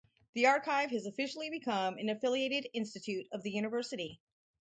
The 0.33 0.47
archive 0.47 0.89
has 0.89 1.05
officially 1.05 1.51
become 1.51 1.99
an 1.99 2.09
affiliated 2.09 2.65
institute 2.73 3.27
of 3.33 3.43
the 3.43 3.51
University. 3.51 4.19